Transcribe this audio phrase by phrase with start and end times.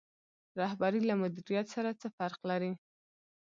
[0.59, 2.71] رهبري له مدیریت سره څه فرق لري؟